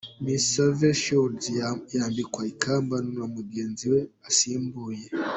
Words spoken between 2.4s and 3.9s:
ikamba na mugenzi